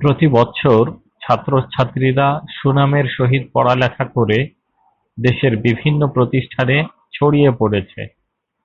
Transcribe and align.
প্রতি 0.00 0.26
বৎসর 0.28 0.84
ছাত্র-ছাত্রীরা 1.22 2.26
সুনামের 2.56 3.06
সহিত 3.16 3.42
পড়া 3.52 3.74
লেখা 3.74 4.04
করে 4.14 4.38
দেশের 5.18 5.52
বিভিন্ন 5.66 6.00
প্রতিষ্ঠানের 6.14 6.84
ছড়িয়ে 7.12 7.50
পড়েছে। 7.60 8.00